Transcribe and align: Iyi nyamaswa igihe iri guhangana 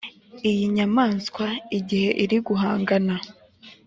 Iyi 0.49 0.63
nyamaswa 0.75 1.45
igihe 1.79 2.09
iri 2.23 2.37
guhangana 2.47 3.15